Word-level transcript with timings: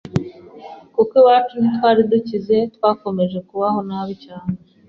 kuko 0.95 1.13
iwacu 1.21 1.53
ntitwari 1.59 2.01
dukize 2.11 2.55
twakomeje 2.75 3.37
kubaho 3.49 3.79
nabi 3.89 4.13
cyane 4.25 4.53